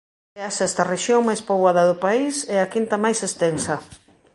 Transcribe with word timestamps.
É 0.39 0.41
a 0.49 0.55
sexta 0.59 0.83
rexión 0.93 1.21
máis 1.27 1.41
poboada 1.49 1.83
do 1.89 1.95
país 2.05 2.35
e 2.53 2.55
a 2.59 2.69
quinta 2.73 2.95
máis 3.03 3.19
extensa. 3.27 3.75